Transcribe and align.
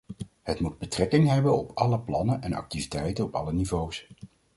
Het 0.41 0.59
moet 0.59 0.77
betrekking 0.77 1.27
hebben 1.29 1.57
op 1.57 1.71
alle 1.73 1.99
plannen 1.99 2.41
en 2.41 2.53
activiteiten 2.53 3.23
op 3.25 3.35
alle 3.35 3.53
niveaus. 3.53 4.07